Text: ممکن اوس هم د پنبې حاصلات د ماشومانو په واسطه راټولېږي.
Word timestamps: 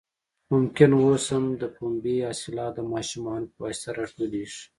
ممکن 0.53 0.89
اوس 1.03 1.25
هم 1.33 1.45
د 1.61 1.63
پنبې 1.75 2.15
حاصلات 2.27 2.71
د 2.75 2.79
ماشومانو 2.93 3.51
په 3.51 3.57
واسطه 3.63 3.89
راټولېږي. 3.99 4.61